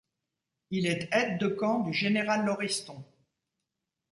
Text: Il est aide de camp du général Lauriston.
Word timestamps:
Il 0.71 0.87
est 0.87 1.09
aide 1.11 1.37
de 1.37 1.47
camp 1.47 1.81
du 1.81 1.93
général 1.93 2.43
Lauriston. 2.43 3.05